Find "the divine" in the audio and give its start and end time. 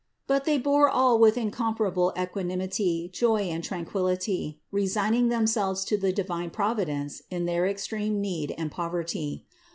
5.95-6.49